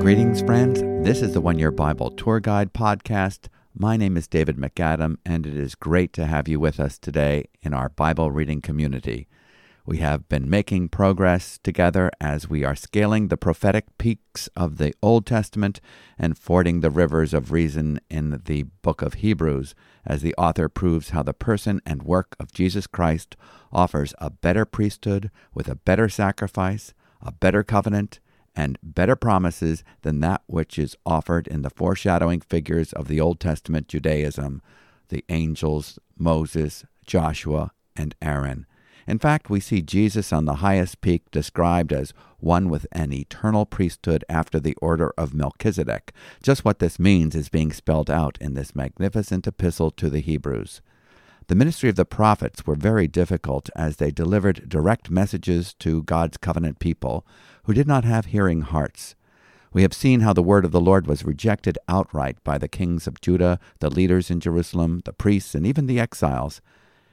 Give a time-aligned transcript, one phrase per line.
[0.00, 0.82] Greetings, friends.
[1.04, 3.46] This is the One Year Bible Tour Guide podcast.
[3.72, 7.44] My name is David MacAdam, and it is great to have you with us today
[7.62, 9.28] in our Bible reading community.
[9.90, 14.94] We have been making progress together as we are scaling the prophetic peaks of the
[15.02, 15.80] Old Testament
[16.16, 19.74] and fording the rivers of reason in the book of Hebrews,
[20.06, 23.34] as the author proves how the person and work of Jesus Christ
[23.72, 28.20] offers a better priesthood with a better sacrifice, a better covenant,
[28.54, 33.40] and better promises than that which is offered in the foreshadowing figures of the Old
[33.40, 34.62] Testament Judaism
[35.08, 38.66] the angels, Moses, Joshua, and Aaron.
[39.06, 43.66] In fact, we see Jesus on the highest peak described as one with an eternal
[43.66, 46.12] priesthood after the order of Melchizedek.
[46.42, 50.80] Just what this means is being spelled out in this magnificent epistle to the Hebrews.
[51.48, 56.36] The ministry of the prophets were very difficult as they delivered direct messages to God's
[56.36, 57.26] covenant people
[57.64, 59.16] who did not have hearing hearts.
[59.72, 63.06] We have seen how the word of the Lord was rejected outright by the kings
[63.06, 66.60] of Judah, the leaders in Jerusalem, the priests, and even the exiles.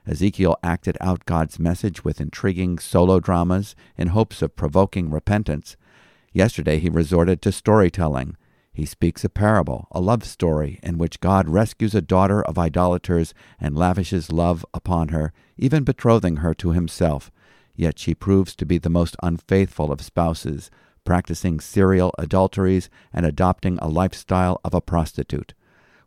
[0.07, 5.75] Ezekiel acted out God's message with intriguing solo dramas in hopes of provoking repentance.
[6.31, 8.37] Yesterday he resorted to storytelling.
[8.71, 13.33] He speaks a parable, a love story, in which God rescues a daughter of idolaters
[13.59, 17.31] and lavishes love upon her, even betrothing her to himself.
[17.75, 20.71] Yet she proves to be the most unfaithful of spouses,
[21.03, 25.53] practicing serial adulteries and adopting a lifestyle of a prostitute.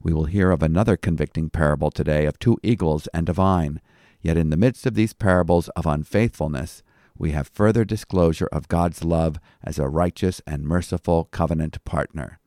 [0.03, 3.81] We will hear of another convicting parable today of two eagles and a vine.
[4.23, 6.83] Yet in the midst of these parables of unfaithfulness,
[7.17, 12.39] we have further disclosure of God's love as a righteous and merciful covenant partner.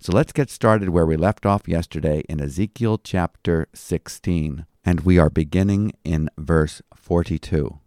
[0.00, 5.18] So let's get started where we left off yesterday in Ezekiel chapter 16, and we
[5.18, 7.80] are beginning in verse 42.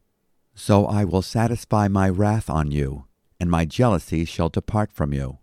[0.56, 3.06] So I will satisfy my wrath on you,
[3.40, 5.38] and my jealousy shall depart from you.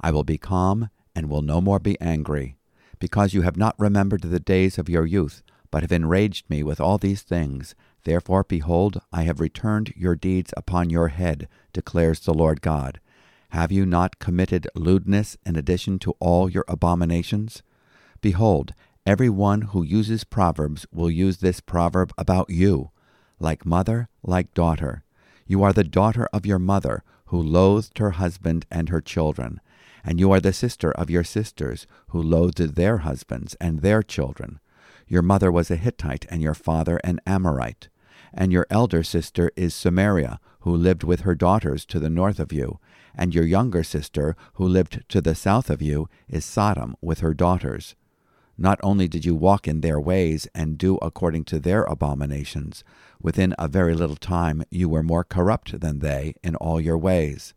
[0.00, 2.56] I will be calm and will no more be angry,
[2.98, 6.80] because you have not remembered the days of your youth, but have enraged me with
[6.80, 7.74] all these things.
[8.04, 13.00] Therefore, behold, I have returned your deeds upon your head, declares the Lord God.
[13.50, 17.62] Have you not committed lewdness in addition to all your abominations?
[18.20, 18.72] Behold,
[19.06, 22.90] every one who uses proverbs will use this proverb about you
[23.40, 25.04] like mother, like daughter.
[25.46, 29.60] You are the daughter of your mother, who loathed her husband and her children,
[30.04, 34.60] and you are the sister of your sisters, who loathed their husbands and their children.
[35.08, 37.88] Your mother was a Hittite, and your father an Amorite.
[38.32, 42.52] And your elder sister is Samaria, who lived with her daughters to the north of
[42.52, 42.80] you,
[43.14, 47.34] and your younger sister, who lived to the south of you, is Sodom with her
[47.34, 47.94] daughters.
[48.56, 52.84] Not only did you walk in their ways and do according to their abominations,
[53.20, 57.54] within a very little time you were more corrupt than they in all your ways.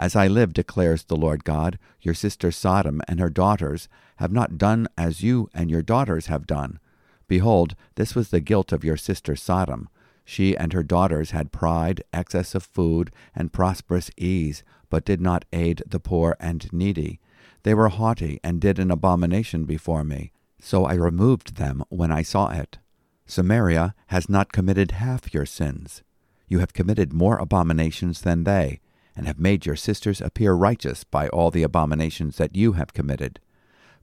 [0.00, 4.56] As I live, declares the Lord God, your sister Sodom and her daughters have not
[4.56, 6.80] done as you and your daughters have done.
[7.28, 9.90] Behold, this was the guilt of your sister Sodom.
[10.24, 15.44] She and her daughters had pride, excess of food, and prosperous ease, but did not
[15.52, 17.20] aid the poor and needy.
[17.62, 20.32] They were haughty and did an abomination before me.
[20.62, 22.78] So I removed them when I saw it.
[23.26, 26.02] Samaria has not committed half your sins.
[26.48, 28.80] You have committed more abominations than they,
[29.16, 33.40] and have made your sisters appear righteous by all the abominations that you have committed.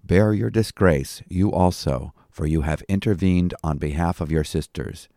[0.03, 5.09] Bear your disgrace, you also, for you have intervened on behalf of your sisters.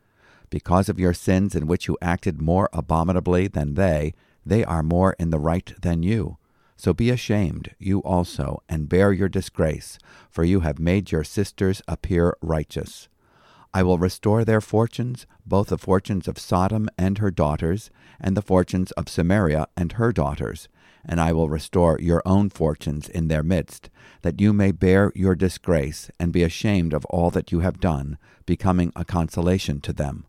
[0.48, 4.14] Because of your sins in which you acted more abominably than they,
[4.44, 6.38] they are more in the right than you.
[6.76, 9.98] So be ashamed, you also, and bear your disgrace,
[10.30, 13.08] for you have made your sisters appear righteous.
[13.72, 18.42] I will restore their fortunes, both the fortunes of Sodom and her daughters, and the
[18.42, 20.69] fortunes of Samaria and her daughters,
[21.04, 23.88] and I will restore your own fortunes in their midst,
[24.22, 28.19] that you may bear your disgrace, and be ashamed of all that you have done,
[28.44, 30.26] becoming a consolation to them.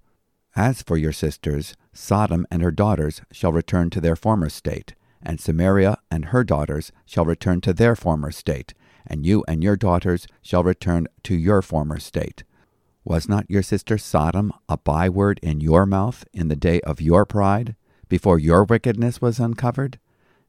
[0.56, 5.40] As for your sisters, Sodom and her daughters shall return to their former state, and
[5.40, 8.74] Samaria and her daughters shall return to their former state,
[9.08, 12.44] and you and your daughters shall return to your former state.
[13.04, 17.26] Was not your sister Sodom a byword in your mouth in the day of your
[17.26, 17.76] pride,
[18.08, 20.00] before your wickedness was uncovered?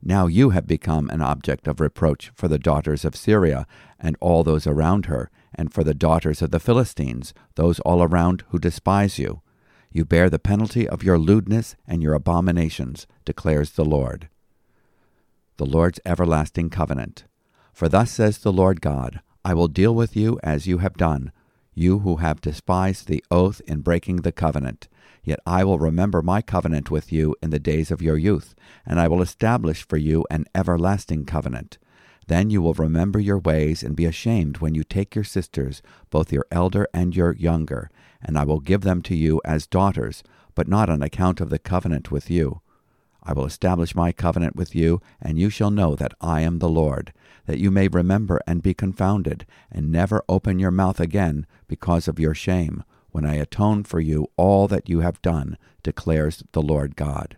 [0.03, 3.67] Now you have become an object of reproach for the daughters of Syria
[3.99, 8.45] and all those around her, and for the daughters of the Philistines, those all around
[8.49, 9.41] who despise you.
[9.91, 14.29] You bear the penalty of your lewdness and your abominations, declares the Lord.
[15.57, 17.25] The Lord's everlasting covenant.
[17.73, 21.33] For thus says the Lord God, I will deal with you as you have done
[21.75, 24.89] you who have despised the oath in breaking the covenant.
[25.25, 28.55] Yet I will remember my covenant with you in the days of your youth,
[28.85, 31.79] and I will establish for you an everlasting covenant.
[32.27, 36.33] Then you will remember your ways and be ashamed when you take your sisters, both
[36.33, 37.91] your elder and your younger,
[38.21, 40.23] and I will give them to you as daughters,
[40.55, 42.61] but not on account of the covenant with you.
[43.23, 46.69] I will establish my covenant with you, and you shall know that I am the
[46.69, 47.13] Lord,
[47.47, 52.19] that you may remember and be confounded, and never open your mouth again because of
[52.19, 56.97] your shame when I atone for you all that you have done, declares the Lord
[56.97, 57.37] God.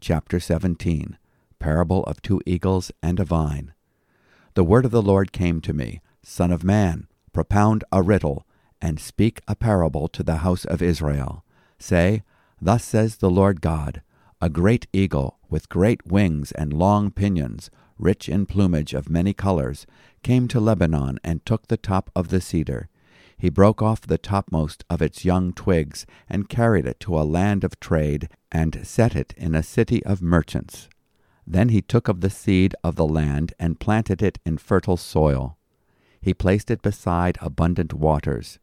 [0.00, 1.18] Chapter 17
[1.58, 3.74] Parable of Two Eagles and a Vine.
[4.54, 8.46] The word of the Lord came to me Son of man, propound a riddle,
[8.80, 11.44] and speak a parable to the house of Israel.
[11.78, 12.22] Say,
[12.60, 14.02] Thus says the Lord God
[14.40, 19.86] A great eagle, with great wings and long pinions, rich in plumage of many colors,
[20.22, 22.88] came to Lebanon and took the top of the cedar
[23.40, 27.64] he broke off the topmost of its young twigs, and carried it to a land
[27.64, 30.90] of trade, and set it in a city of merchants.
[31.46, 35.56] Then he took of the seed of the land, and planted it in fertile soil.
[36.20, 38.58] He placed it beside abundant waters.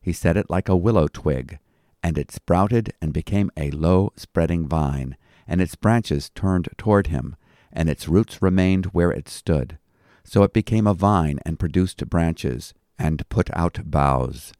[0.00, 1.58] He set it like a willow twig,
[2.02, 7.36] and it sprouted and became a low spreading vine, and its branches turned toward him,
[7.74, 9.76] and its roots remained where it stood.
[10.22, 14.52] So it became a vine and produced branches and put out boughs.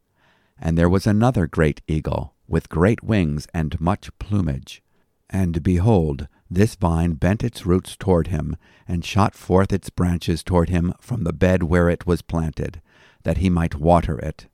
[0.58, 4.82] And there was another great eagle, with great wings and much plumage.
[5.30, 8.56] And behold, this vine bent its roots toward him,
[8.86, 12.82] and shot forth its branches toward him from the bed where it was planted,
[13.22, 14.46] that he might water it.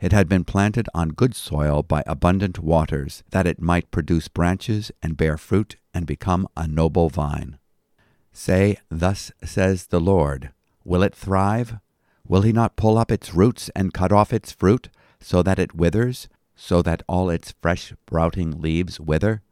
[0.00, 4.90] It had been planted on good soil by abundant waters, that it might produce branches
[5.02, 7.58] and bear fruit and become a noble vine.
[8.38, 10.52] Say, Thus says the Lord,
[10.84, 11.78] Will it thrive?
[12.24, 15.74] Will he not pull up its roots and cut off its fruit, so that it
[15.74, 19.42] withers, so that all its fresh sprouting leaves wither?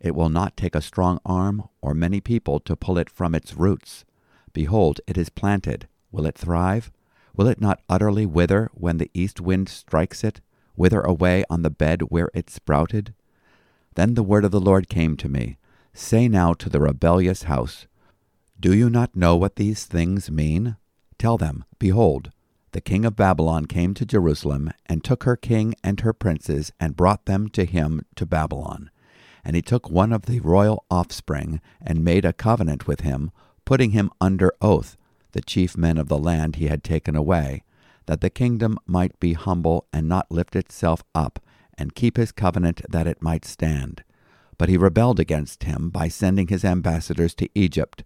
[0.00, 3.54] It will not take a strong arm or many people to pull it from its
[3.54, 4.04] roots.
[4.52, 5.86] Behold, it is planted.
[6.10, 6.90] Will it thrive?
[7.36, 10.40] Will it not utterly wither when the east wind strikes it,
[10.74, 13.14] wither away on the bed where it sprouted?
[13.94, 15.56] Then the word of the Lord came to me
[15.92, 17.86] Say now to the rebellious house,
[18.64, 20.78] Do you not know what these things mean?
[21.18, 22.30] Tell them, Behold,
[22.72, 26.96] the king of Babylon came to Jerusalem, and took her king and her princes, and
[26.96, 28.88] brought them to him to Babylon.
[29.44, 33.32] And he took one of the royal offspring, and made a covenant with him,
[33.66, 34.96] putting him under oath,
[35.32, 37.64] the chief men of the land he had taken away,
[38.06, 41.38] that the kingdom might be humble and not lift itself up,
[41.76, 44.04] and keep his covenant that it might stand.
[44.56, 48.04] But he rebelled against him by sending his ambassadors to Egypt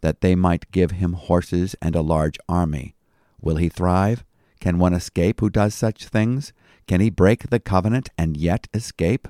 [0.00, 2.94] that they might give him horses and a large army.
[3.40, 4.24] Will he thrive?
[4.60, 6.52] Can one escape who does such things?
[6.86, 9.28] Can he break the covenant and yet escape?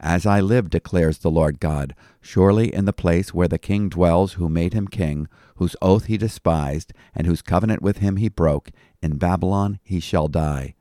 [0.00, 4.34] As I live, declares the Lord God, surely in the place where the king dwells
[4.34, 8.70] who made him king, whose oath he despised, and whose covenant with him he broke,
[9.02, 10.74] in Babylon he shall die.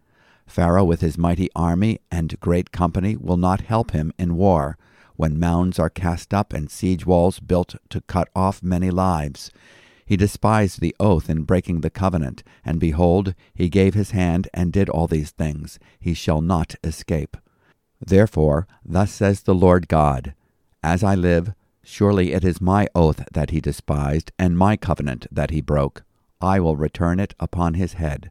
[0.46, 4.78] Pharaoh with his mighty army and great company will not help him in war,
[5.16, 9.52] when mounds are cast up and siege walls built to cut off many lives.
[10.06, 14.72] He despised the oath in breaking the covenant, and behold, he gave his hand and
[14.72, 15.80] did all these things.
[16.00, 17.38] He shall not escape.
[18.00, 20.36] Therefore, thus says the Lord God
[20.84, 21.54] As I live,
[21.84, 26.04] surely it is my oath that he despised, and my covenant that he broke.
[26.40, 28.30] I will return it upon his head.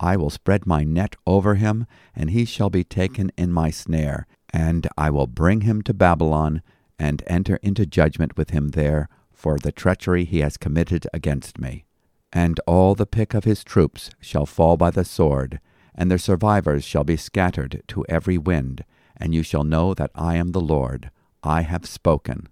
[0.00, 4.26] I will spread my net over him, and he shall be taken in my snare,
[4.52, 6.62] and I will bring him to Babylon,
[6.98, 11.84] and enter into judgment with him there for the treachery he has committed against me.
[12.32, 15.60] And all the pick of his troops shall fall by the sword,
[15.94, 18.84] and their survivors shall be scattered to every wind,
[19.16, 21.10] and you shall know that I am the Lord.
[21.42, 22.48] I have spoken.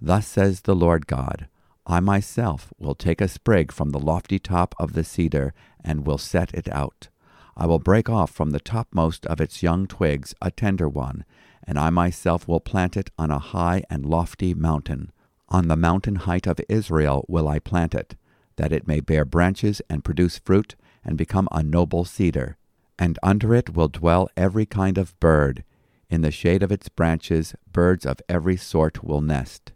[0.00, 1.48] Thus says the Lord God
[1.86, 5.52] I myself will take a sprig from the lofty top of the cedar,
[5.82, 7.08] and will set it out.
[7.56, 11.24] I will break off from the topmost of its young twigs a tender one,
[11.66, 15.12] and I myself will plant it on a high and lofty mountain.
[15.48, 18.16] On the mountain height of Israel will I plant it,
[18.56, 22.56] that it may bear branches and produce fruit, and become a noble cedar.
[22.98, 25.64] And under it will dwell every kind of bird.
[26.10, 29.72] In the shade of its branches birds of every sort will nest.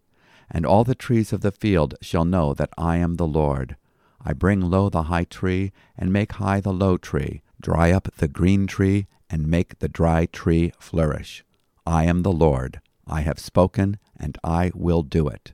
[0.51, 3.77] And all the trees of the field shall know that I am the Lord.
[4.21, 8.29] I bring low the high tree, and make high the low tree dry up the
[8.29, 11.45] green tree, and make the dry tree flourish.
[11.87, 12.81] I am the Lord.
[13.07, 15.53] I have spoken, and I will do it.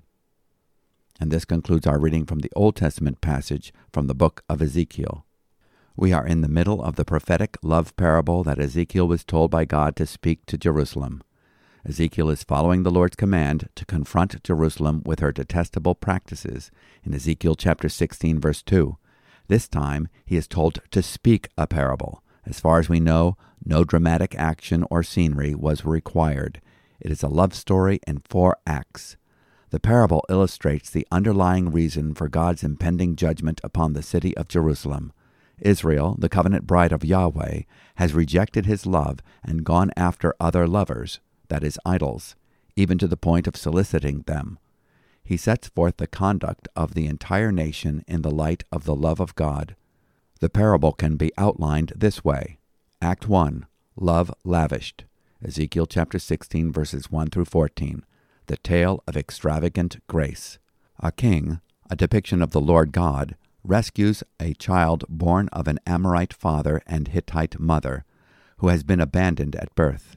[1.21, 5.25] And this concludes our reading from the Old Testament passage from the book of Ezekiel.
[5.97, 9.65] We are in the middle of the prophetic love parable that Ezekiel was told by
[9.65, 11.23] God to speak to Jerusalem.
[11.87, 16.71] Ezekiel is following the Lord's command to confront Jerusalem with her detestable practices
[17.03, 18.97] in Ezekiel chapter 16 verse 2.
[19.49, 22.23] This time he is told to speak a parable.
[22.47, 26.63] As far as we know, no dramatic action or scenery was required.
[27.01, 29.19] It is a love story in four acts.
[29.69, 35.13] The parable illustrates the underlying reason for God's impending judgment upon the city of Jerusalem.
[35.59, 37.63] Israel, the covenant bride of Yahweh,
[37.97, 42.37] has rejected his love and gone after other lovers, that is, idols,
[42.77, 44.59] even to the point of soliciting them.
[45.23, 49.21] He sets forth the conduct of the entire nation in the light of the love
[49.21, 49.75] of God.
[50.41, 52.59] The parable can be outlined this way
[53.01, 55.05] Act 1 Love Lavished,
[55.43, 58.05] Ezekiel chapter 16, verses 1 through 14,
[58.47, 60.59] the tale of extravagant grace.
[61.01, 66.35] A king, a depiction of the Lord God, rescues a child born of an Amorite
[66.35, 68.05] father and Hittite mother,
[68.59, 70.17] who has been abandoned at birth.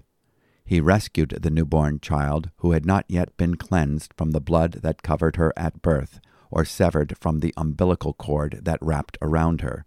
[0.68, 5.02] He rescued the newborn child who had not yet been cleansed from the blood that
[5.02, 6.20] covered her at birth,
[6.52, 9.86] or severed from the umbilical cord that wrapped around her.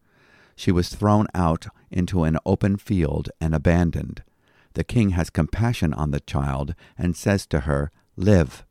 [0.57, 4.23] She was thrown out into an open field and abandoned.
[4.73, 8.65] The king has compassion on the child and says to her, Live.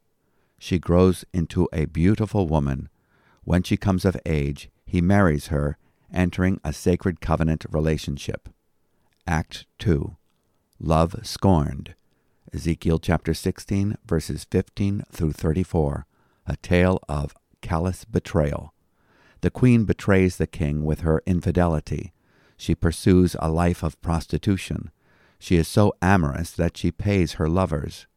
[0.57, 2.89] She grows into a beautiful woman.
[3.43, 5.77] When she comes of age, he marries her,
[6.11, 8.49] entering a sacred covenant relationship.
[9.27, 10.15] Act 2
[10.79, 11.93] Love Scorned.
[12.53, 16.05] Ezekiel chapter 16, verses 15 through 34,
[16.47, 18.73] a tale of callous betrayal.
[19.41, 22.11] The queen betrays the king with her infidelity.
[22.57, 24.91] She pursues a life of prostitution.
[25.37, 28.07] She is so amorous that she pays her lovers.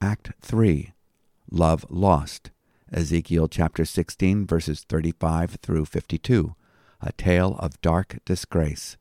[0.00, 0.92] Act 3
[1.50, 2.50] Love Lost.
[2.92, 6.54] Ezekiel chapter 16, verses 35 through 52,
[7.00, 8.96] a tale of dark disgrace.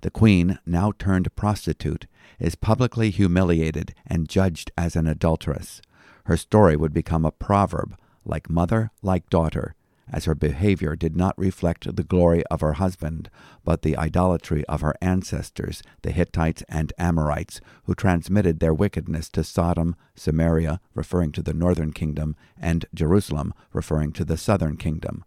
[0.00, 2.06] The queen, now turned prostitute,
[2.38, 5.80] is publicly humiliated and judged as an adulteress.
[6.24, 9.74] Her story would become a proverb, like mother, like daughter,
[10.12, 13.30] as her behavior did not reflect the glory of her husband,
[13.64, 19.44] but the idolatry of her ancestors, the Hittites and Amorites, who transmitted their wickedness to
[19.44, 25.24] Sodom, Samaria, referring to the northern kingdom, and Jerusalem, referring to the southern kingdom.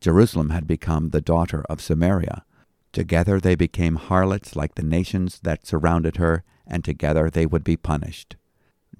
[0.00, 2.44] Jerusalem had become the daughter of Samaria.
[2.92, 7.76] Together they became harlots like the nations that surrounded her, and together they would be
[7.76, 8.36] punished.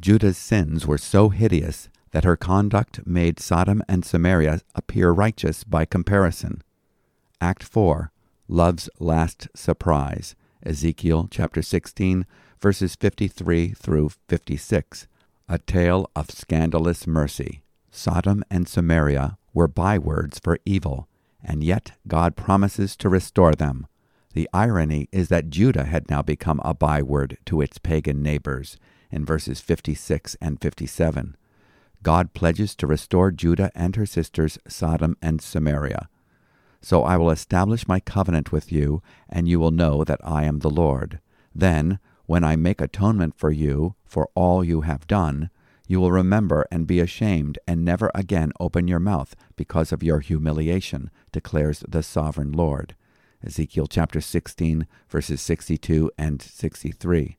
[0.00, 5.84] Judah's sins were so hideous that her conduct made Sodom and Samaria appear righteous by
[5.84, 6.62] comparison.
[7.40, 8.12] Act 4
[8.48, 12.26] Love's Last Surprise, Ezekiel chapter 16,
[12.60, 15.06] verses 53 through 56,
[15.48, 17.62] a tale of scandalous mercy.
[17.90, 21.08] Sodom and Samaria were bywords for evil,
[21.42, 23.86] and yet God promises to restore them.
[24.32, 28.76] The irony is that Judah had now become a byword to its pagan neighbors
[29.10, 31.36] in verses 56 and 57.
[32.02, 36.08] God pledges to restore Judah and her sisters Sodom and Samaria.
[36.80, 40.60] So I will establish my covenant with you, and you will know that I am
[40.60, 41.20] the Lord.
[41.54, 45.50] Then, when I make atonement for you for all you have done,
[45.90, 50.20] you will remember and be ashamed, and never again open your mouth because of your
[50.20, 52.94] humiliation, declares the sovereign Lord.
[53.44, 57.36] Ezekiel chapter 16, verses 62 and 63.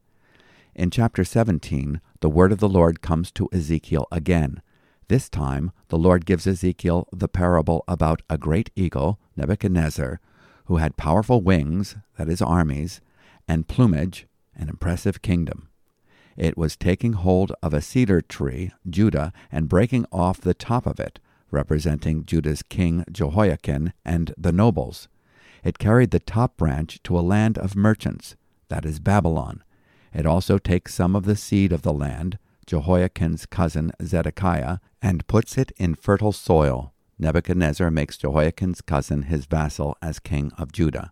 [0.75, 4.62] In chapter 17, the word of the Lord comes to Ezekiel again.
[5.08, 10.20] This time, the Lord gives Ezekiel the parable about a great eagle, Nebuchadnezzar,
[10.65, 13.00] who had powerful wings, that is, armies,
[13.48, 15.70] and plumage, an impressive kingdom.
[16.38, 21.00] It was taking hold of a cedar tree, Judah, and breaking off the top of
[21.00, 21.20] it,
[21.50, 25.08] representing Judah's king Jehoiachin and the nobles.
[25.64, 28.36] It carried the top branch to a land of merchants,
[28.70, 29.64] that is Babylon,
[30.14, 35.58] it also takes some of the seed of the land, Jehoiachin's cousin Zedekiah, and puts
[35.58, 36.94] it in fertile soil.
[37.18, 41.12] Nebuchadnezzar makes Jehoiachin's cousin his vassal as king of Judah.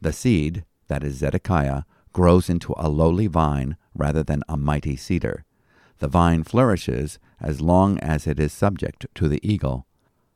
[0.00, 1.82] The seed, that is Zedekiah,
[2.12, 5.44] grows into a lowly vine rather than a mighty cedar.
[5.98, 9.86] The vine flourishes as long as it is subject to the eagle.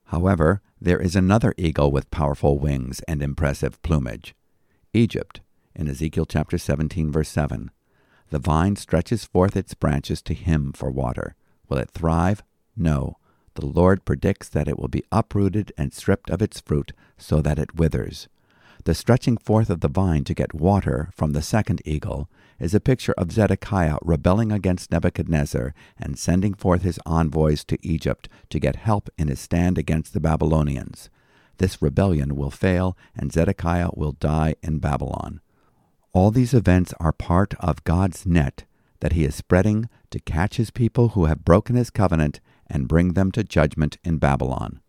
[0.07, 4.35] However, there is another eagle with powerful wings and impressive plumage
[4.93, 5.41] Egypt,
[5.75, 7.71] in Ezekiel chapter 17, verse 7.
[8.31, 11.35] The vine stretches forth its branches to him for water.
[11.69, 12.43] Will it thrive?
[12.77, 13.17] No.
[13.55, 17.59] The Lord predicts that it will be uprooted and stripped of its fruit so that
[17.59, 18.29] it withers.
[18.87, 22.79] The stretching forth of the vine to get water from the second eagle is a
[22.79, 28.77] picture of Zedekiah rebelling against Nebuchadnezzar and sending forth his envoys to Egypt to get
[28.77, 31.11] help in his stand against the Babylonians.
[31.59, 35.41] This rebellion will fail, and Zedekiah will die in Babylon.
[36.13, 38.67] All these events are part of God's net
[39.01, 42.39] that he is spreading to catch his people who have broken his covenant
[42.69, 44.81] and bring them to judgment in Babylon.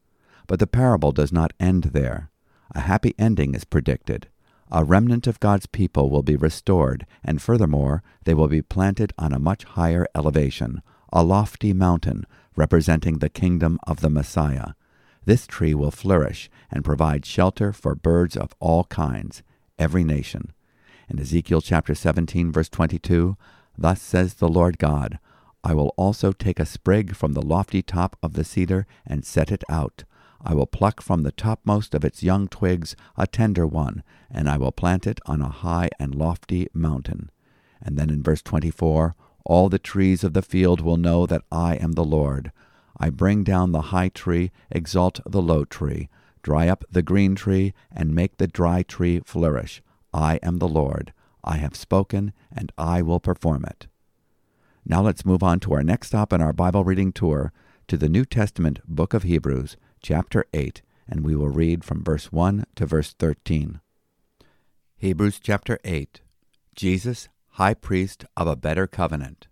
[0.45, 2.29] But the parable does not end there.
[2.77, 4.27] A happy ending is predicted.
[4.71, 9.33] A remnant of God's people will be restored, and furthermore, they will be planted on
[9.33, 14.73] a much higher elevation, a lofty mountain representing the kingdom of the Messiah.
[15.25, 19.41] This tree will flourish and provide shelter for birds of all kinds,
[19.79, 20.53] every nation.
[21.09, 23.37] In Ezekiel chapter 17, verse 22,
[23.75, 25.17] Thus says the Lord God,
[25.63, 29.51] I will also take a sprig from the lofty top of the cedar and set
[29.51, 30.03] it out.
[30.41, 34.57] I will pluck from the topmost of its young twigs a tender one, and I
[34.57, 37.31] will plant it on a high and lofty mountain.
[37.81, 39.15] And then in verse 24,
[39.45, 42.51] all the trees of the field will know that I am the Lord.
[42.97, 46.09] I bring down the high tree, exalt the low tree,
[46.43, 49.81] dry up the green tree, and make the dry tree flourish.
[50.13, 51.13] I am the Lord.
[51.43, 53.87] I have spoken, and I will perform it.
[54.85, 57.51] Now let's move on to our next stop in our Bible reading tour
[57.87, 62.31] to the New Testament book of Hebrews, chapter 8, and we will read from verse
[62.31, 63.79] 1 to verse 13.
[64.97, 66.21] Hebrews chapter 8
[66.75, 69.47] Jesus, High Priest of a Better Covenant.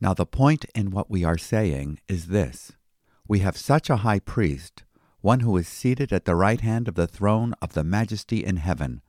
[0.00, 2.72] Now, the point in what we are saying is this
[3.26, 4.84] We have such a high priest,
[5.20, 8.56] one who is seated at the right hand of the throne of the majesty in
[8.56, 9.02] heaven,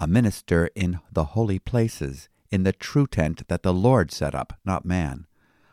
[0.00, 4.58] a minister in the holy places in the true tent that the Lord set up,
[4.64, 5.26] not man.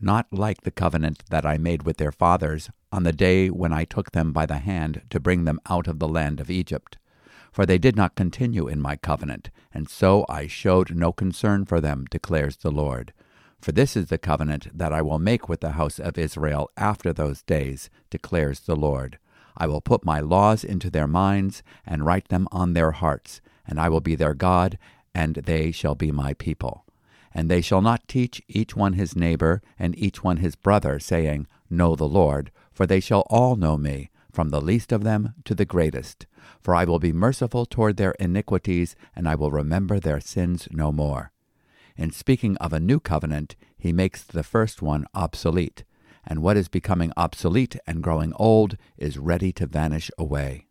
[0.00, 3.84] not like the covenant that I made with their fathers on the day when I
[3.84, 6.98] took them by the hand to bring them out of the land of Egypt.
[7.52, 11.80] For they did not continue in my covenant, and so I showed no concern for
[11.80, 13.12] them, declares the Lord.
[13.60, 17.12] For this is the covenant that I will make with the house of Israel after
[17.12, 19.18] those days, declares the Lord.
[19.56, 23.80] I will put my laws into their minds and write them on their hearts, and
[23.80, 24.78] I will be their God,
[25.14, 26.84] and they shall be my people.
[27.34, 31.46] And they shall not teach each one his neighbor and each one his brother, saying,
[31.70, 35.54] Know the Lord, for they shall all know me, from the least of them to
[35.54, 36.26] the greatest.
[36.60, 40.92] For I will be merciful toward their iniquities, and I will remember their sins no
[40.92, 41.32] more.
[41.96, 45.84] In speaking of a new covenant, he makes the first one obsolete,
[46.24, 50.68] and what is becoming obsolete and growing old is ready to vanish away.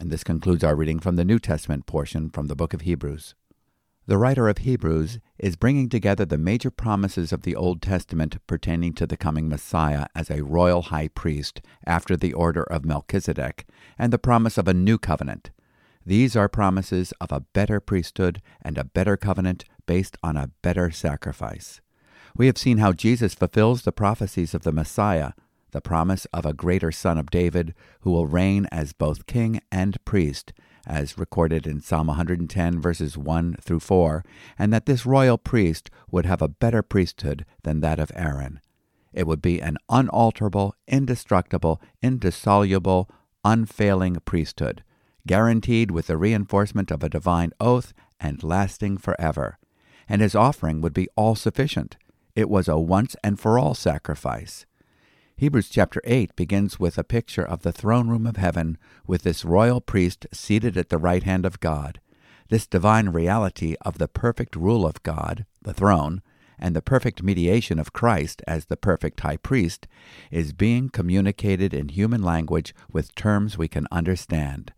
[0.00, 3.34] And this concludes our reading from the New Testament portion from the book of Hebrews.
[4.08, 8.94] The writer of Hebrews is bringing together the major promises of the Old Testament pertaining
[8.94, 13.66] to the coming Messiah as a royal high priest after the order of Melchizedek,
[13.98, 15.50] and the promise of a new covenant.
[16.06, 20.90] These are promises of a better priesthood and a better covenant based on a better
[20.90, 21.82] sacrifice.
[22.34, 25.32] We have seen how Jesus fulfills the prophecies of the Messiah,
[25.72, 30.02] the promise of a greater son of David who will reign as both king and
[30.06, 30.54] priest,
[30.88, 34.24] as recorded in Psalm 110, verses 1 through 4,
[34.58, 38.60] and that this royal priest would have a better priesthood than that of Aaron.
[39.12, 43.08] It would be an unalterable, indestructible, indissoluble,
[43.44, 44.82] unfailing priesthood,
[45.26, 49.58] guaranteed with the reinforcement of a divine oath and lasting forever.
[50.08, 51.96] And his offering would be all sufficient
[52.38, 54.64] it was a once and for all sacrifice.
[55.40, 59.44] Hebrews chapter 8 begins with a picture of the throne room of heaven with this
[59.44, 62.00] royal priest seated at the right hand of God.
[62.48, 66.22] This divine reality of the perfect rule of God, the throne,
[66.58, 69.86] and the perfect mediation of Christ as the perfect high priest
[70.32, 74.72] is being communicated in human language with terms we can understand.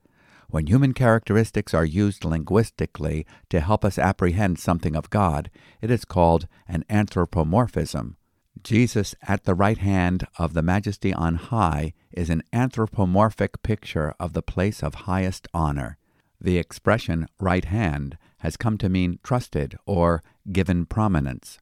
[0.50, 6.04] When human characteristics are used linguistically to help us apprehend something of God, it is
[6.04, 8.18] called an anthropomorphism.
[8.62, 14.32] Jesus at the right hand of the Majesty on high is an anthropomorphic picture of
[14.32, 15.96] the place of highest honor.
[16.40, 21.58] The expression right hand has come to mean trusted or given prominence,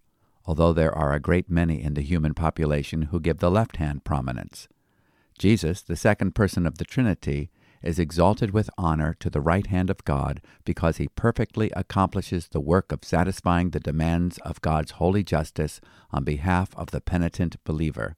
[0.46, 4.04] although there are a great many in the human population who give the left hand
[4.04, 4.68] prominence.
[5.38, 7.50] Jesus, the second person of the Trinity,
[7.82, 12.60] is exalted with honor to the right hand of God because he perfectly accomplishes the
[12.60, 18.16] work of satisfying the demands of God's holy justice on behalf of the penitent believer.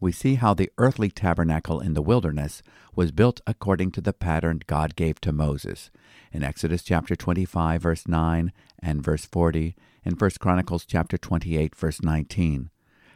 [0.00, 2.62] We see how the earthly tabernacle in the wilderness
[2.96, 5.90] was built according to the pattern God gave to Moses
[6.32, 12.02] in Exodus chapter 25 verse 9 and verse 40 in 1 Chronicles chapter 28 verse
[12.02, 12.70] 19.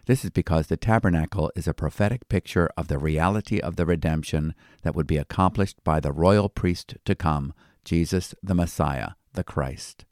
[0.06, 4.54] This is because the tabernacle is a prophetic picture of the reality of the redemption
[4.82, 10.04] that would be accomplished by the royal priest to come, Jesus the Messiah, the Christ.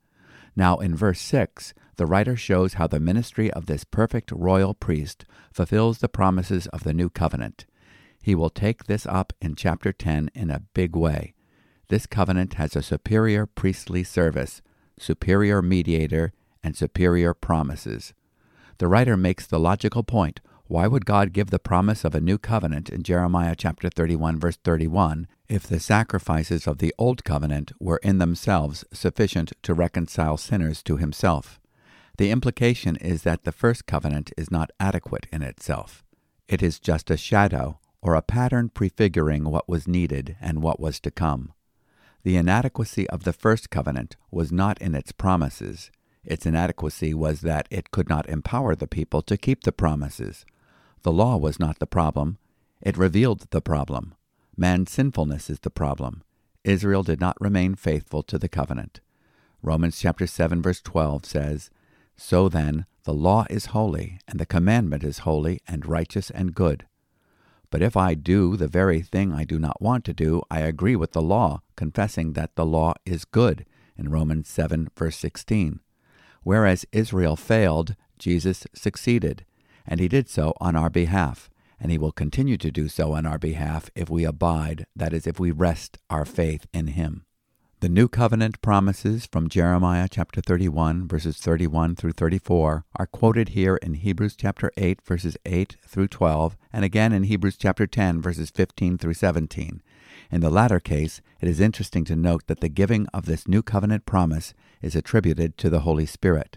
[0.56, 5.24] Now, in verse 6, the writer shows how the ministry of this perfect royal priest
[5.52, 7.66] fulfills the promises of the new covenant.
[8.22, 11.34] He will take this up in chapter 10 in a big way.
[11.88, 14.62] This covenant has a superior priestly service,
[14.98, 18.14] superior mediator, and superior promises.
[18.82, 22.36] The writer makes the logical point why would God give the promise of a new
[22.36, 28.00] covenant in Jeremiah chapter 31 verse 31 if the sacrifices of the old covenant were
[28.02, 31.60] in themselves sufficient to reconcile sinners to himself?
[32.18, 36.02] The implication is that the first covenant is not adequate in itself.
[36.48, 40.98] It is just a shadow or a pattern prefiguring what was needed and what was
[41.02, 41.52] to come.
[42.24, 45.92] The inadequacy of the first covenant was not in its promises,
[46.24, 50.44] its inadequacy was that it could not empower the people to keep the promises.
[51.02, 52.38] The law was not the problem,
[52.80, 54.14] it revealed the problem.
[54.56, 56.22] Man's sinfulness is the problem.
[56.64, 59.00] Israel did not remain faithful to the covenant.
[59.62, 61.70] Romans chapter 7 verse 12 says,
[62.16, 66.86] So then the law is holy, and the commandment is holy and righteous and good.
[67.70, 70.94] But if I do the very thing I do not want to do, I agree
[70.94, 73.64] with the law, confessing that the law is good,
[73.96, 75.80] in Romans 7 verse 16.
[76.42, 79.44] Whereas Israel failed, Jesus succeeded,
[79.86, 81.50] and he did so on our behalf,
[81.80, 85.26] and he will continue to do so on our behalf if we abide, that is,
[85.26, 87.24] if we rest our faith in him.
[87.82, 93.74] The new covenant promises from Jeremiah chapter 31 verses 31 through 34 are quoted here
[93.74, 98.50] in Hebrews chapter 8 verses 8 through 12 and again in Hebrews chapter 10 verses
[98.50, 99.82] 15 through 17.
[100.32, 103.62] In the latter case, it is interesting to note that the giving of this new
[103.62, 106.56] covenant promise is attributed to the Holy Spirit.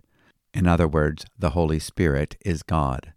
[0.53, 3.11] In other words, the Holy Spirit is God.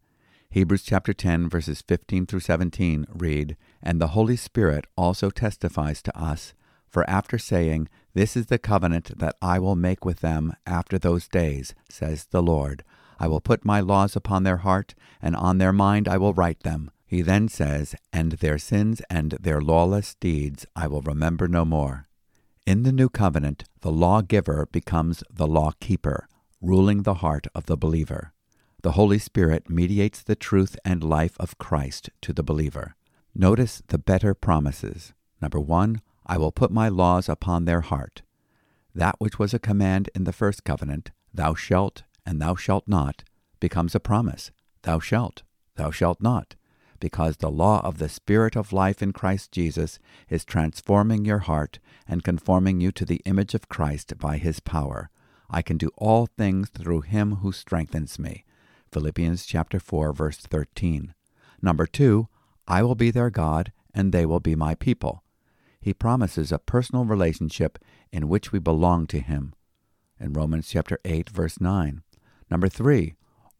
[0.51, 6.21] Hebrews chapter 10 verses 15 through 17 read, And the Holy Spirit also testifies to
[6.21, 6.55] us,
[6.89, 11.29] for after saying, This is the covenant that I will make with them after those
[11.29, 12.83] days, says the Lord,
[13.21, 16.65] I will put my laws upon their heart, and on their mind I will write
[16.65, 16.91] them.
[17.09, 22.07] He then says, And their sins and their lawless deeds I will remember no more.
[22.67, 26.29] In the new covenant, the lawgiver becomes the lawkeeper,
[26.61, 28.35] ruling the heart of the believer.
[28.83, 32.95] The Holy Spirit mediates the truth and life of Christ to the believer.
[33.35, 35.15] Notice the better promises.
[35.41, 38.21] Number one, I will put my laws upon their heart.
[38.95, 43.25] That which was a command in the first covenant, thou shalt and thou shalt not,
[43.61, 44.51] becomes a promise,
[44.83, 45.43] thou shalt,
[45.77, 46.55] thou shalt not
[47.01, 51.79] because the law of the Spirit of life in Christ Jesus is transforming your heart
[52.07, 55.11] and conforming you to the image of Christ by his power.
[55.51, 58.45] I can do all things through him who strengthens me.
[58.93, 61.15] Philippians chapter 4 verse 13.
[61.61, 62.29] Number 2,
[62.67, 65.23] I will be their God and they will be my people.
[65.81, 67.79] He promises a personal relationship
[68.13, 69.55] in which we belong to him.
[70.21, 72.03] In Romans chapter 8 verse 9.
[72.51, 73.15] Number 3,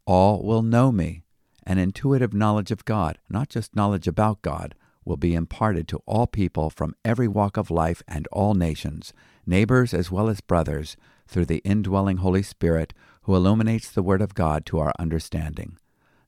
[0.07, 1.23] all will know me
[1.69, 6.27] an intuitive knowledge of God, not just knowledge about God, will be imparted to all
[6.27, 9.13] people from every walk of life and all nations,
[9.47, 14.35] neighbors as well as brothers, through the indwelling Holy Spirit who illuminates the Word of
[14.35, 15.77] God to our understanding.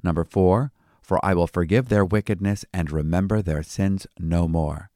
[0.03, 4.90] Number four, for I will forgive their wickedness and remember their sins no more.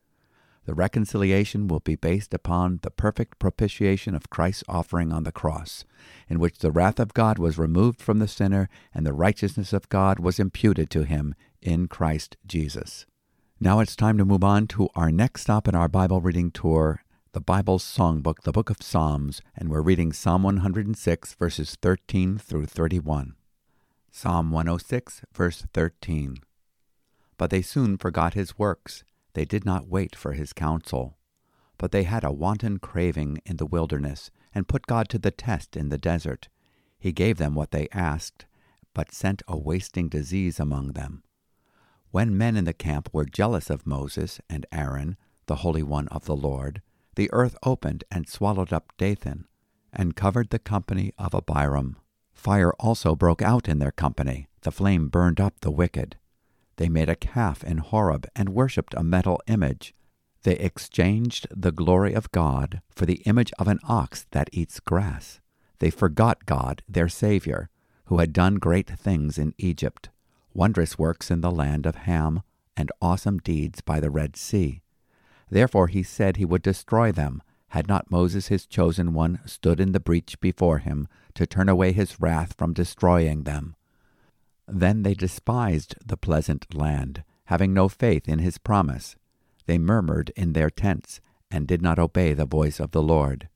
[0.67, 5.85] The reconciliation will be based upon the perfect propitiation of Christ's offering on the cross,
[6.27, 9.91] in which the wrath of God was removed from the sinner and the righteousness of
[9.91, 13.05] God was imputed to him in Christ Jesus.
[13.61, 17.05] Now it's time to move on to our next stop in our Bible reading tour,
[17.33, 22.67] the Bible's songbook, the book of Psalms, and we're reading Psalm 106, verses 13 through
[22.67, 23.35] 31.
[24.11, 26.39] Psalm 106, verse 13.
[27.37, 31.17] But they soon forgot his works they did not wait for his counsel,
[31.79, 35.77] but they had a wanton craving in the wilderness, and put God to the test
[35.77, 36.49] in the desert.
[36.99, 38.47] He gave them what they asked,
[38.95, 41.23] but sent a wasting disease among them.
[42.11, 45.17] When men in the camp were jealous of Moses and Aaron,
[45.47, 46.81] the Holy One of the Lord,
[47.17, 49.47] the earth opened and swallowed up Dathan.
[49.93, 51.97] and covered the company of Abiram.
[52.33, 54.49] Fire also broke out in their company.
[54.63, 56.17] The flame burned up the wicked.
[56.77, 59.95] They made a calf in Horeb and worshipped a metal image.
[60.43, 65.41] They exchanged the glory of God for the image of an ox that eats grass.
[65.79, 67.71] They forgot God, their Savior,
[68.07, 70.11] who had done great things in Egypt,
[70.53, 72.43] wondrous works in the land of Ham,
[72.77, 74.83] and awesome deeds by the Red Sea.
[75.49, 79.93] Therefore he said he would destroy them, had not Moses his chosen one stood in
[79.93, 83.75] the breach before him to turn away his wrath from destroying them.
[84.67, 89.17] Then they despised the pleasant land, having no faith in his promise.
[89.67, 93.49] They murmured in their tents, and did not obey the voice of the Lord.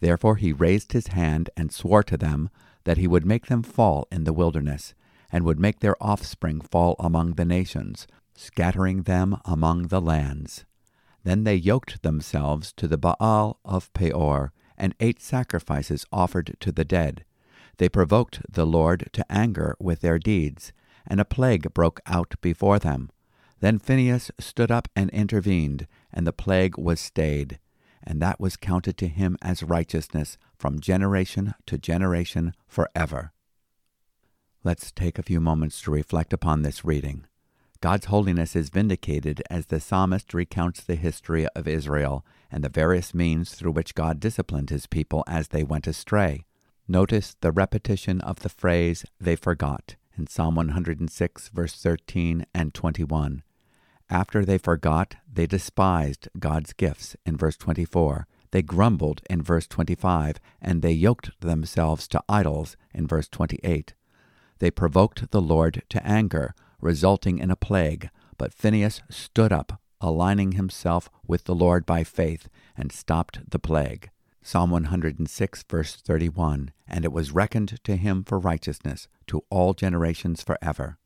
[0.00, 2.48] Therefore he raised his hand and swore to them
[2.84, 4.94] that he would make them fall in the wilderness,
[5.30, 10.64] and would make their offspring fall among the nations, scattering them among the lands.
[11.24, 16.84] Then they yoked themselves to the Baal of Peor, and ate sacrifices offered to the
[16.84, 17.24] dead.
[17.82, 20.72] They provoked the Lord to anger with their deeds,
[21.04, 23.10] and a plague broke out before them.
[23.58, 27.58] Then Phinehas stood up and intervened, and the plague was stayed,
[28.00, 33.32] and that was counted to him as righteousness from generation to generation forever.
[34.62, 37.26] Let's take a few moments to reflect upon this reading.
[37.80, 43.12] God's holiness is vindicated as the psalmist recounts the history of Israel and the various
[43.12, 46.44] means through which God disciplined his people as they went astray.
[46.88, 53.42] Notice the repetition of the phrase, they forgot, in Psalm 106, verse 13 and 21.
[54.10, 58.26] After they forgot, they despised God's gifts in verse 24.
[58.50, 63.94] They grumbled in verse 25, and they yoked themselves to idols in verse 28.
[64.58, 70.52] They provoked the Lord to anger, resulting in a plague, but Phinehas stood up, aligning
[70.52, 74.10] himself with the Lord by faith, and stopped the plague.
[74.44, 80.42] Psalm 106, verse 31 And it was reckoned to him for righteousness to all generations
[80.42, 80.98] forever.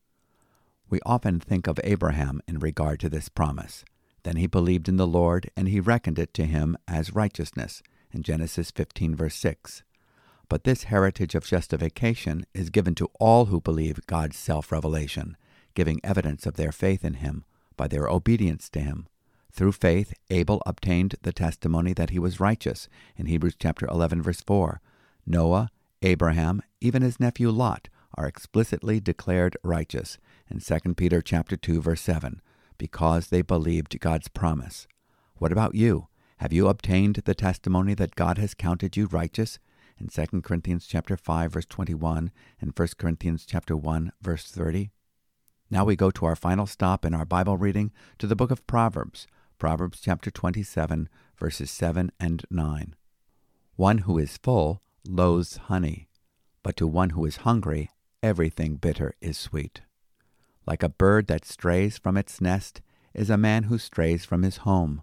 [0.89, 3.85] We often think of Abraham in regard to this promise.
[4.23, 8.23] Then he believed in the Lord, and he reckoned it to him as righteousness, in
[8.23, 9.83] Genesis 15, verse 6.
[10.49, 15.37] But this heritage of justification is given to all who believe God's self revelation,
[15.75, 17.45] giving evidence of their faith in him
[17.75, 19.07] by their obedience to him.
[19.57, 24.41] Through faith, Abel obtained the testimony that he was righteous in Hebrews chapter 11 verse
[24.41, 24.79] 4.
[25.25, 25.71] Noah,
[26.03, 32.01] Abraham, even his nephew Lot are explicitly declared righteous in 2 Peter chapter 2 verse
[32.01, 32.39] 7
[32.77, 34.87] because they believed God's promise.
[35.37, 36.07] What about you?
[36.37, 39.57] Have you obtained the testimony that God has counted you righteous
[39.97, 44.91] in 2 Corinthians chapter 5 verse 21 and 1 Corinthians chapter 1 verse 30?
[45.71, 48.65] Now we go to our final stop in our Bible reading to the book of
[48.67, 49.25] Proverbs,
[49.59, 52.95] Proverbs chapter 27, verses 7 and 9.
[53.75, 56.09] One who is full loathes honey,
[56.61, 57.89] but to one who is hungry,
[58.21, 59.81] everything bitter is sweet.
[60.67, 62.81] Like a bird that strays from its nest
[63.15, 65.01] is a man who strays from his home.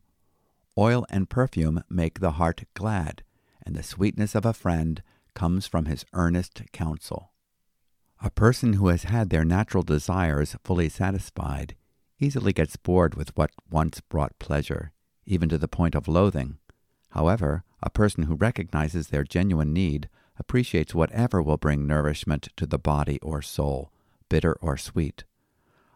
[0.78, 3.24] Oil and perfume make the heart glad,
[3.66, 5.02] and the sweetness of a friend
[5.34, 7.32] comes from his earnest counsel.
[8.22, 11.74] A person who has had their natural desires fully satisfied
[12.20, 14.92] easily gets bored with what once brought pleasure,
[15.26, 16.58] even to the point of loathing.
[17.10, 22.78] However, a person who recognizes their genuine need appreciates whatever will bring nourishment to the
[22.78, 23.92] body or soul,
[24.28, 25.24] bitter or sweet.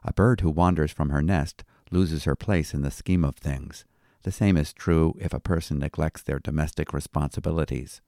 [0.04, 3.85] A bird who wanders from her nest loses her place in the scheme of things.
[4.22, 8.00] The same is true if a person neglects their domestic responsibilities.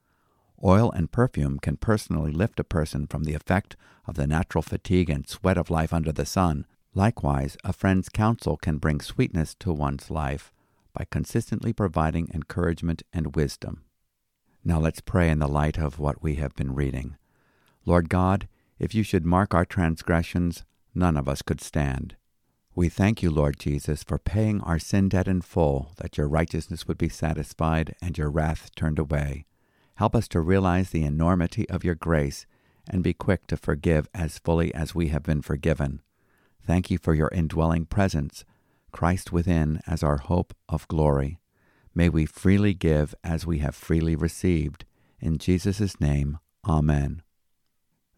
[0.63, 5.09] Oil and perfume can personally lift a person from the effect of the natural fatigue
[5.09, 9.73] and sweat of life under the sun, Likewise, a friend's counsel can bring sweetness to
[9.73, 10.53] one's life
[10.93, 13.85] by consistently providing encouragement and wisdom.
[14.65, 17.17] Now let's pray in the light of what we have been reading.
[17.87, 18.49] Lord God,
[18.79, 22.17] if you should mark our transgressions, none of us could stand.
[22.75, 26.87] We thank you, Lord Jesus, for paying our sin debt in full, that your righteousness
[26.89, 29.47] would be satisfied and your wrath turned away.
[29.95, 32.47] Help us to realize the enormity of your grace
[32.89, 36.01] and be quick to forgive as fully as we have been forgiven.
[36.67, 38.45] Thank you for your indwelling presence,
[38.93, 41.39] Christ within as our hope of glory.
[41.95, 44.85] May we freely give as we have freely received.
[45.21, 47.23] In Jesus' name, Amen.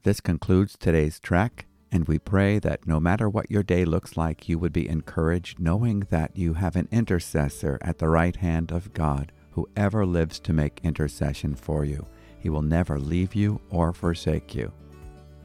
[0.02, 4.48] This concludes today's trek, and we pray that no matter what your day looks like,
[4.48, 8.92] you would be encouraged knowing that you have an intercessor at the right hand of
[8.92, 12.06] God who ever lives to make intercession for you.
[12.38, 14.72] He will never leave you or forsake you.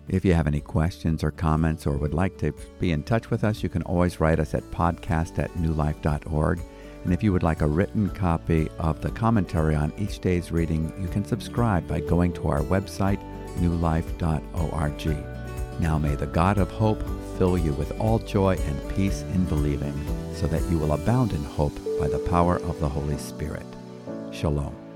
[0.09, 3.43] If you have any questions or comments or would like to be in touch with
[3.43, 6.61] us, you can always write us at podcast at newlife.org.
[7.03, 10.93] And if you would like a written copy of the commentary on each day's reading,
[10.99, 13.21] you can subscribe by going to our website,
[13.57, 15.25] newlife.org.
[15.79, 17.03] Now may the God of hope
[17.37, 19.93] fill you with all joy and peace in believing,
[20.33, 23.65] so that you will abound in hope by the power of the Holy Spirit.
[24.31, 24.86] Shalom.